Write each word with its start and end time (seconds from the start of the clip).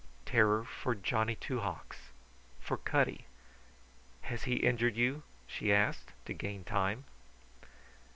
Terror 0.25 0.63
for 0.63 0.95
Johnny 0.95 1.35
Two 1.35 1.59
Hawks, 1.59 2.09
for 2.59 2.75
Cutty. 2.75 3.27
"Has 4.23 4.45
he 4.45 4.55
injured 4.55 4.95
you?" 4.97 5.21
she 5.45 5.71
asked, 5.71 6.11
to 6.25 6.33
gain 6.33 6.63
time. 6.63 7.03